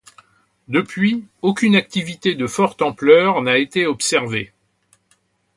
[0.67, 4.51] Depuis, aucune activité de forte ampleur n'a été observée.